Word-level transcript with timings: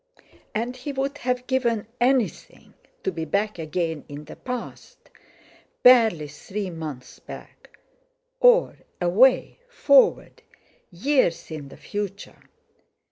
And 0.55 0.77
he 0.77 0.91
would 0.91 1.19
have 1.19 1.45
given 1.45 1.85
anything 1.99 2.73
to 3.03 3.11
be 3.11 3.23
back 3.23 3.59
again 3.59 4.03
in 4.09 4.25
the 4.25 4.35
past—barely 4.35 6.27
three 6.27 6.71
months 6.71 7.19
back; 7.19 7.77
or 8.39 8.77
away 8.99 9.59
forward, 9.69 10.41
years, 10.89 11.51
in 11.51 11.67
the 11.67 11.77
future. 11.77 12.41